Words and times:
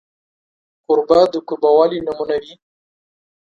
کوربه 0.85 1.19
د 1.31 1.33
کوربهوالي 1.47 1.99
نمونه 2.05 2.35
وي. 2.41 2.53